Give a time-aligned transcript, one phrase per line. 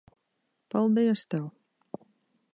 [0.71, 1.45] Paldies tev.